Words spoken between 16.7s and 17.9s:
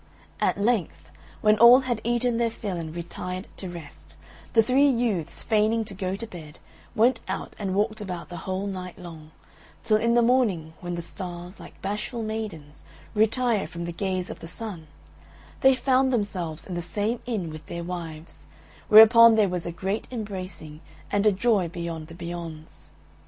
the same inn with their